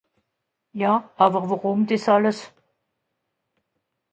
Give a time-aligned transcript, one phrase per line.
[0.81, 2.39] Ja àwer wùrùm dìs àlles?